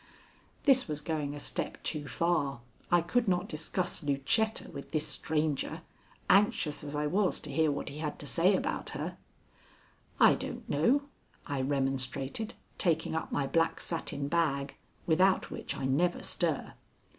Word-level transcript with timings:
This 0.63 0.87
was 0.87 0.99
going 0.99 1.35
a 1.35 1.39
step 1.39 1.77
too 1.83 2.07
far. 2.07 2.61
I 2.91 3.01
could 3.01 3.27
not 3.27 3.47
discuss 3.47 4.01
Lucetta 4.01 4.71
with 4.71 4.89
this 4.89 5.05
stranger, 5.07 5.83
anxious 6.27 6.83
as 6.83 6.95
I 6.95 7.05
was 7.05 7.39
to 7.41 7.51
hear 7.51 7.69
what 7.71 7.89
he 7.89 7.99
had 7.99 8.17
to 8.17 8.25
say 8.25 8.55
about 8.55 8.89
her. 8.97 9.15
"I 10.19 10.33
don't 10.33 10.67
know," 10.67 11.03
I 11.45 11.61
remonstrated, 11.61 12.55
taking 12.79 13.13
up 13.13 13.31
my 13.31 13.45
black 13.45 13.79
satin 13.79 14.27
bag, 14.27 14.73
without 15.05 15.51
which 15.51 15.77
I 15.77 15.85
never 15.85 16.23
stir. 16.23 16.73